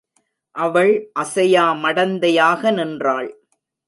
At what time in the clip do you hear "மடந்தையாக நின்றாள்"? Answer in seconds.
1.83-3.29